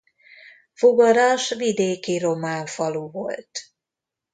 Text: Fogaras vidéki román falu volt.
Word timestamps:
Fogaras 0.79 1.49
vidéki 1.49 2.17
román 2.19 2.65
falu 2.65 3.09
volt. 3.11 3.49